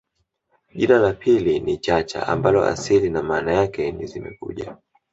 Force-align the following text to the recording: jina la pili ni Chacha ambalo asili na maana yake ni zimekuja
jina 0.75 0.99
la 0.99 1.13
pili 1.13 1.59
ni 1.59 1.77
Chacha 1.77 2.27
ambalo 2.27 2.65
asili 2.65 3.09
na 3.09 3.23
maana 3.23 3.53
yake 3.53 3.91
ni 3.91 4.05
zimekuja 4.07 4.77